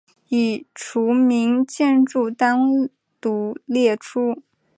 [0.29, 4.41] 已除名建筑单独列出。